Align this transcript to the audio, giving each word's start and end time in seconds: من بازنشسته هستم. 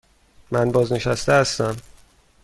من 0.51 0.71
بازنشسته 0.71 1.33
هستم. 1.33 1.75